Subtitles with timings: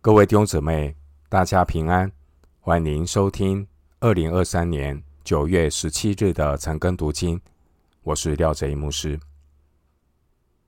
[0.00, 0.94] 各位弟兄姊妹，
[1.28, 2.10] 大家平安，
[2.60, 3.66] 欢迎收听
[3.98, 7.38] 二零二三年九月十七日的晨更读经。
[8.04, 9.18] 我是廖哲一牧师。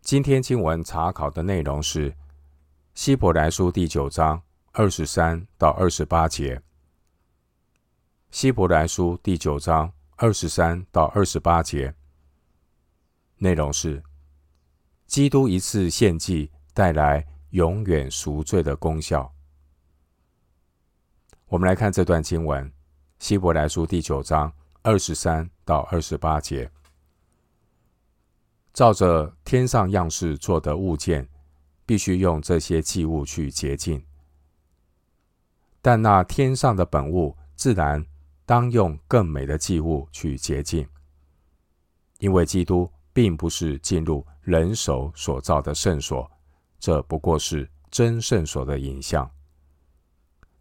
[0.01, 2.13] 今天经文查考的内容是
[2.93, 4.43] 希伯来书第九章
[4.73, 6.61] 二十三到二十八节。
[8.33, 11.95] 希伯来书第九章二十三到二十八节
[13.37, 14.03] 内容是
[15.07, 17.25] 基督一次献祭带来。
[17.51, 19.33] 永远赎罪的功效。
[21.47, 22.65] 我们来看这段经文，
[23.19, 26.71] 《希伯来书》第九章二十三到二十八节。
[28.73, 31.29] 照着天上样式做的物件，
[31.85, 34.01] 必须用这些祭物去洁净；
[35.83, 38.07] 但那天上的本物，自然
[38.47, 40.89] 当用更美的祭物去洁净，
[42.19, 46.31] 因为基督并不是进入人手所造的圣所。
[46.81, 49.31] 这不过是真圣所的影像，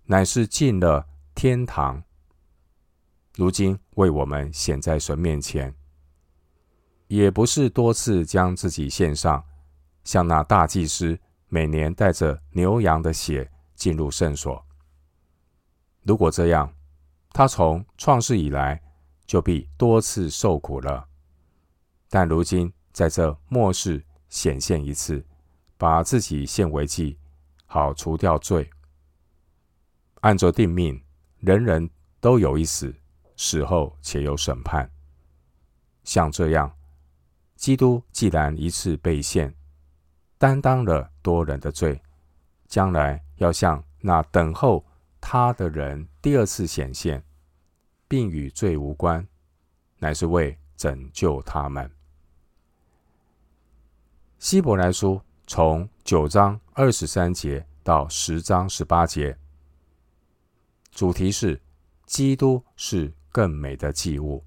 [0.03, 2.03] 乃是进了天堂。
[3.37, 5.73] 如今为我们显在神面前，
[7.07, 9.41] 也不是多次将自己献上，
[10.03, 11.17] 像那大祭司
[11.48, 14.61] 每年带着牛羊的血进入圣所。
[16.04, 16.73] 如果这样，
[17.31, 18.81] 他从创世以来
[19.26, 21.07] 就必多次受苦了。
[22.09, 25.26] 但如今在这末世显现一次。
[25.80, 27.18] 把自己献为祭，
[27.66, 28.70] 好除掉罪。
[30.20, 31.02] 按着定命，
[31.40, 32.94] 人人都有一死，
[33.38, 34.91] 死后且有审判。
[36.04, 36.76] 像这样，
[37.55, 39.55] 基督既然一次被献，
[40.38, 42.02] 担当了多人的罪，
[42.68, 44.85] 将来要向那等候
[45.22, 47.24] 他的人第二次显现，
[48.10, 49.26] 并与罪无关，
[50.00, 51.90] 乃是为拯救他们。
[54.40, 55.22] 希伯来书。
[55.49, 59.35] 从九章二十三节到十章十八节，
[60.91, 61.59] 主题是
[62.05, 64.45] 基督是更美的祭物。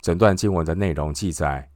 [0.00, 1.70] 整段经文的内容记载，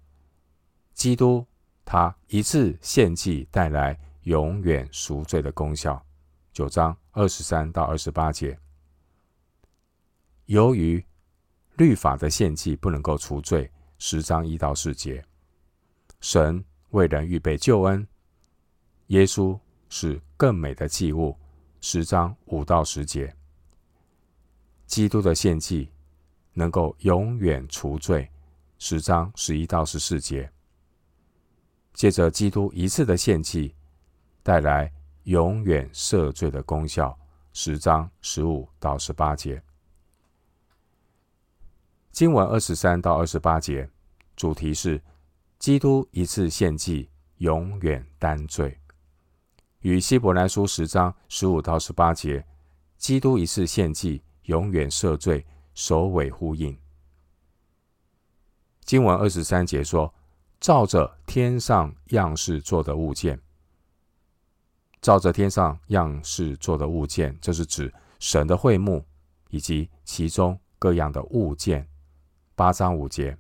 [0.93, 1.47] 基督
[1.84, 6.04] 他一次献祭带来永远赎罪的功效。
[6.53, 8.59] 九章二十三到二十八节，
[10.47, 11.06] 由于
[11.76, 15.25] 律法的献祭不能够除罪，十章一到四节，
[16.20, 16.65] 神。
[16.91, 18.06] 为人预备救恩，
[19.09, 19.59] 耶稣
[19.89, 21.37] 是更美的祭物。
[21.81, 23.34] 十章五到十节，
[24.87, 25.91] 基督的献祭
[26.53, 28.29] 能够永远除罪。
[28.79, 30.50] 十章十一到十四节，
[31.95, 33.75] 借着基督一次的献祭，
[34.43, 34.93] 带来
[35.25, 37.17] 永远赦罪的功效。
[37.53, 39.62] 十章十五到十八节，
[42.11, 43.89] 经文二十三到二十八节，
[44.34, 45.00] 主题是。
[45.60, 48.78] 基督一次献祭，永远担罪，
[49.81, 52.47] 与希伯来书十章十五到十八节，
[52.97, 55.44] 基督一次献祭，永远赦罪，
[55.75, 56.75] 首尾呼应。
[58.87, 60.15] 经文二十三节说
[60.59, 63.38] ：“照着天上样式做的物件，
[65.03, 69.04] 照着天上样式做的物件，这是指神的会幕
[69.50, 71.87] 以及其中各样的物件。”
[72.56, 73.37] 八章五节。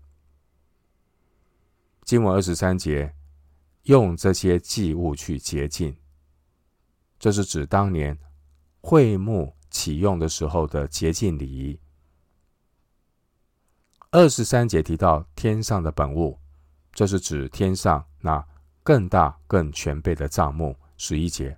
[2.04, 3.14] 经文二十三节，
[3.84, 5.96] 用这些祭物去洁净，
[7.18, 8.18] 这是指当年
[8.80, 11.78] 会幕启用的时候的洁净礼仪。
[14.10, 16.38] 二十三节提到天上的本物，
[16.92, 18.44] 这是指天上那
[18.82, 20.76] 更大更全备的帐幕。
[20.96, 21.56] 十一节，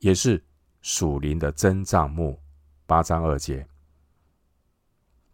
[0.00, 0.44] 也是
[0.82, 2.38] 属灵的真帐幕。
[2.86, 3.66] 八章二节，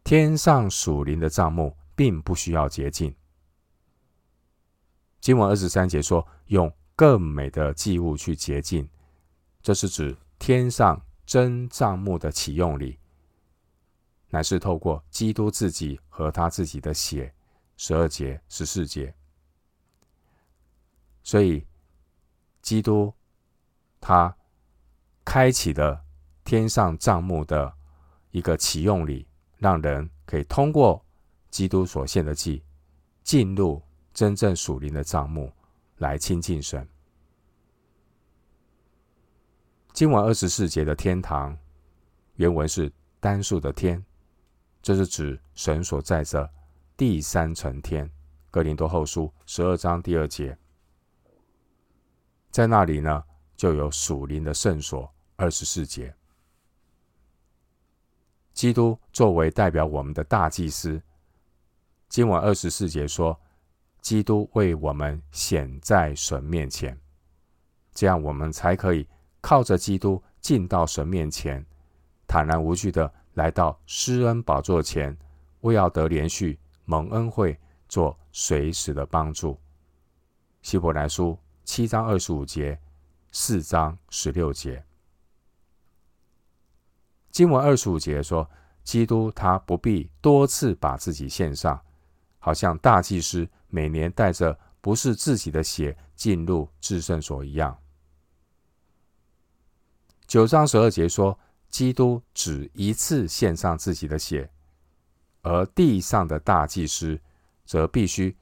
[0.05, 3.13] 天上属灵的帐幕并不需要洁净。
[5.21, 8.89] 经文二十三节说：“用更美的祭物去洁净，
[9.63, 12.99] 这是指天上真帐幕的启用礼，
[14.31, 17.33] 乃是透过基督自己和他自己的血。”
[17.77, 19.15] 十二节、十四节。
[21.23, 21.67] 所以，
[22.63, 23.13] 基督
[24.01, 24.35] 他
[25.25, 26.03] 开启了
[26.45, 27.73] 天上帐幕的
[28.31, 29.27] 一个启用礼，
[29.59, 31.05] 让人可以通过
[31.51, 32.63] 基督所献的祭
[33.23, 33.83] 进入。
[34.13, 35.53] 真正属灵的帐幕
[35.99, 36.87] 来亲近神。
[39.93, 41.57] 今晚二十四节的天堂，
[42.37, 44.05] 原文是单数的天，
[44.83, 46.51] 这是指神所在的
[46.97, 48.11] 第三层天。
[48.51, 50.57] 哥林多后书十二章第二节，
[52.51, 53.25] 在那里呢，
[53.57, 55.13] 就有属灵的圣所。
[55.37, 56.15] 二十四节，
[58.53, 61.01] 基督作为代表我们的大祭司，
[62.11, 63.41] 今晚二十四节说。
[64.01, 66.99] 基督为我们显在神面前，
[67.93, 69.07] 这样我们才可以
[69.41, 71.65] 靠着基督进到神面前，
[72.27, 75.17] 坦然无惧的来到施恩宝座前，
[75.61, 77.59] 为要得连续蒙恩惠，
[77.89, 79.59] 做随时的帮助。
[80.63, 82.79] 希伯来书七章二十五节，
[83.33, 84.83] 四章十六节。
[87.31, 88.49] 经文二十五节说，
[88.83, 91.81] 基督他不必多次把自己献上，
[92.39, 97.77] 好像大祭司每年带着不是自己的血进入至圣所一样。
[100.27, 101.39] 九章十二节说，
[101.69, 104.51] 基督只一次献上自己的血，
[105.43, 107.19] 而地上的大祭司
[107.65, 108.37] 则必须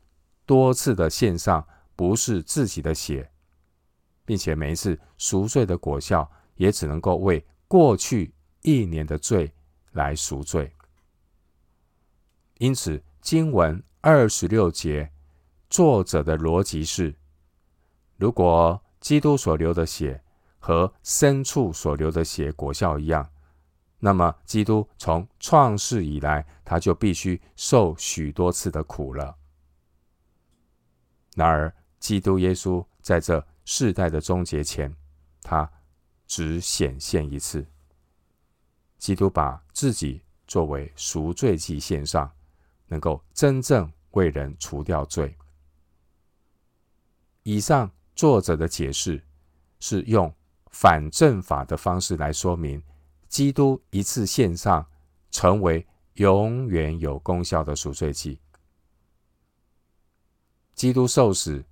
[0.45, 3.31] 多次的献上不是自己的血，
[4.25, 8.35] 并且每一次赎罪的果效也只能够为过去。
[8.63, 9.51] 一年的罪
[9.93, 10.71] 来赎罪，
[12.59, 15.11] 因此经文二十六节
[15.69, 17.15] 作者的逻辑是：
[18.17, 20.23] 如果基督所流的血
[20.59, 23.29] 和牲畜所流的血果效一样，
[23.99, 29.37] 那么基督从创世以来，他就必须受许多次的苦了。
[31.35, 34.95] 然而，基督耶稣在这世代的终结前，
[35.43, 35.71] 他
[36.27, 37.67] 只显现一次。
[38.99, 42.31] 基督把自己作为赎罪祭献上，
[42.87, 45.37] 能够真正为人除掉罪。
[47.49, 49.25] 以上作者的解释
[49.81, 50.31] 是用
[50.71, 52.83] 反证法的方式来说明，
[53.27, 54.87] 基督一次献上
[55.31, 55.87] 成为
[56.17, 58.39] 永远有功效的赎罪祭。
[60.75, 61.65] 基督受死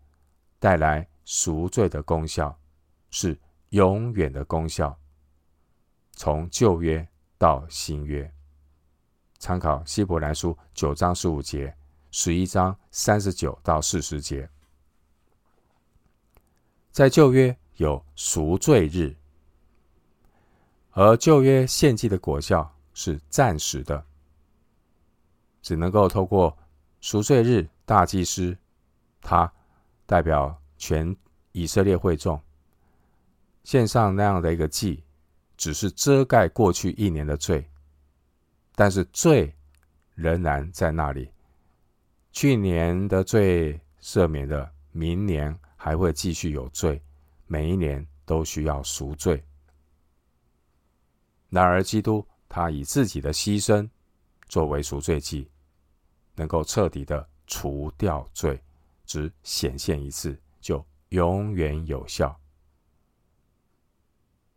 [0.59, 2.59] 带来赎罪的功效，
[3.11, 3.39] 是
[3.69, 4.99] 永远的功效，
[6.13, 7.07] 从旧约。
[7.37, 8.33] 到新约，
[9.39, 11.77] 参考希伯来书九章十五节、
[12.11, 14.49] 十一章三十九到四十节。
[16.97, 19.15] 在旧约有赎罪日，
[20.93, 24.03] 而旧约献祭的果效是暂时的，
[25.61, 26.57] 只能够透过
[27.03, 28.57] 赎罪日大祭司，
[29.21, 29.53] 他
[30.07, 31.15] 代表全
[31.53, 32.41] 以色列会众，
[33.63, 35.05] 献上那样的一个祭。
[35.55, 37.69] 只是遮盖过去一年的罪，
[38.75, 39.55] 但是罪
[40.15, 41.31] 仍然在那里。
[42.33, 47.01] 去年的罪赦免了，明年还会继续有罪，
[47.47, 49.41] 每一年都需要赎罪。
[51.49, 53.89] 然而，基督他以自己的牺牲
[54.49, 55.49] 作为赎罪祭，
[56.35, 58.61] 能够彻底的除掉罪，
[59.05, 62.37] 只显现一次就永远有效。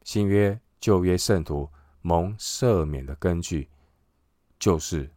[0.03, 0.59] 新约。
[0.79, 1.69] 旧约圣徒
[2.01, 3.69] 蒙赦免的根据，
[4.57, 5.11] 就是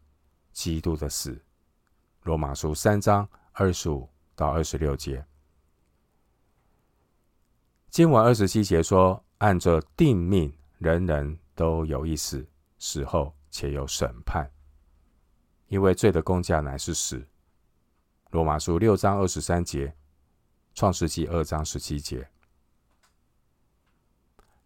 [0.52, 1.40] 基督的死。
[2.24, 5.24] 罗马书三章二十五到二十六节，
[7.92, 12.42] 经文二十七节说：“按着定命，人人都有一死，
[12.78, 14.50] 死后且有审判，
[15.68, 17.22] 因为罪的工价乃是死。”
[18.32, 19.94] 罗马书六章二十三节，
[20.74, 22.26] 创世纪二章十七节。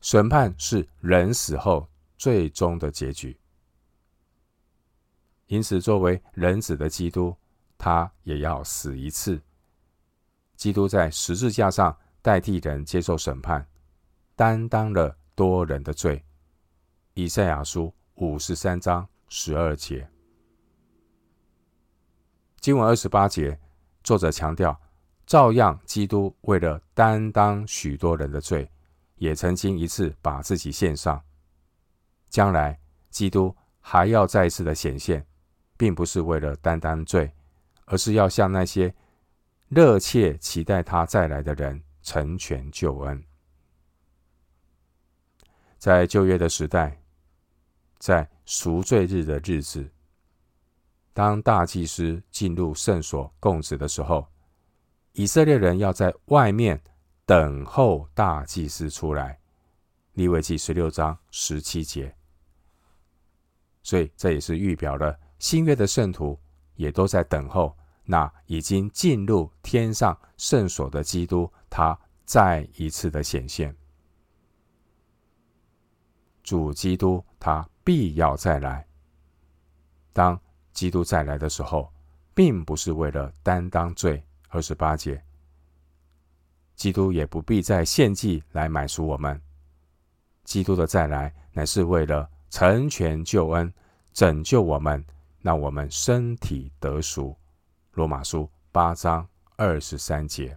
[0.00, 3.36] 审判是人死后最终的结局，
[5.48, 7.36] 因此，作为人子的基督，
[7.76, 9.42] 他也要死一次。
[10.54, 13.64] 基督在十字架上代替人接受审判，
[14.34, 16.24] 担当了多人的罪。
[17.14, 20.10] 以赛亚书五十三章十二节，
[22.58, 23.56] 经文二十八节，
[24.02, 24.76] 作者强调，
[25.24, 28.68] 照样基督为了担当许多人的罪。
[29.18, 31.22] 也曾经一次把自己献上，
[32.28, 32.76] 将来
[33.08, 35.24] 基督还要再次的显现，
[35.76, 37.32] 并不是为了担当罪，
[37.84, 38.92] 而是要向那些
[39.68, 43.20] 热切期待他再来的人成全救恩。
[45.76, 47.02] 在旧约的时代，
[47.98, 49.90] 在赎罪日的日子，
[51.12, 54.24] 当大祭司进入圣所供职的时候，
[55.14, 56.80] 以色列人要在外面。
[57.28, 59.40] 等候大祭司出来，
[60.12, 62.14] 利未记十六章十七节。
[63.82, 66.38] 所以这也是预表了新约的圣徒
[66.76, 73.76] 也都在等候那已经进入天上圣所的基督，他再一次的显现。
[76.42, 78.86] 主基督他必要再来。
[80.10, 80.40] 当
[80.72, 81.92] 基督再来的时候，
[82.34, 84.24] 并不是为了担当罪。
[84.48, 85.22] 二十八节。
[86.76, 89.38] 基督也不必再献祭来买赎我们。
[90.44, 93.70] 基督的再来乃是为了成全救恩，
[94.14, 95.04] 拯救我们，
[95.42, 97.36] 让我们身体得赎。
[97.92, 100.56] 罗马书八章二十三节。